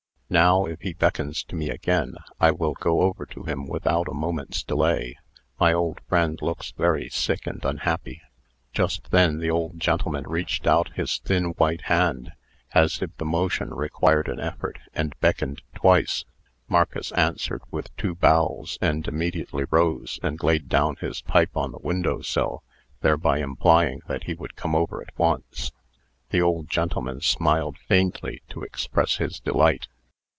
Now, 0.33 0.63
if 0.65 0.79
he 0.79 0.93
beckons 0.93 1.43
to 1.43 1.57
me 1.57 1.69
again, 1.69 2.15
I 2.39 2.51
will 2.51 2.71
go 2.71 3.01
over 3.01 3.25
to 3.25 3.43
him 3.43 3.67
without 3.67 4.07
a 4.07 4.13
moment's 4.13 4.63
delay. 4.63 5.17
My 5.59 5.73
old 5.73 5.99
friend 6.07 6.39
looks 6.41 6.71
very 6.71 7.09
sick 7.09 7.45
and 7.45 7.59
unhappy." 7.65 8.21
Just 8.71 9.11
then 9.11 9.39
the 9.39 9.49
old 9.51 9.77
gentleman 9.77 10.23
reached 10.25 10.65
out 10.67 10.93
his 10.93 11.17
thin 11.17 11.47
white 11.57 11.81
hand, 11.81 12.31
as 12.71 13.01
if 13.01 13.13
the 13.17 13.25
motion 13.25 13.73
required 13.73 14.29
an 14.29 14.39
effort, 14.39 14.79
and 14.93 15.19
beckoned 15.19 15.63
twice. 15.75 16.23
Marcus 16.69 17.11
answered 17.11 17.63
with 17.69 17.93
two 17.97 18.15
bows, 18.15 18.77
and 18.79 19.05
immediately 19.09 19.65
rose, 19.69 20.17
and 20.23 20.41
laid 20.41 20.69
down 20.69 20.95
his 21.01 21.19
pipe 21.21 21.57
on 21.57 21.73
the 21.73 21.79
window 21.79 22.21
sill, 22.21 22.63
thereby 23.01 23.39
implying 23.39 23.99
that 24.07 24.23
he 24.23 24.33
would 24.33 24.55
come 24.55 24.75
over 24.77 25.01
at 25.01 25.19
once. 25.19 25.73
The 26.29 26.41
old 26.41 26.69
gentleman 26.69 27.19
smiled 27.19 27.77
faintly, 27.89 28.41
to 28.47 28.63
express 28.63 29.17
his 29.17 29.37
delight. 29.41 29.89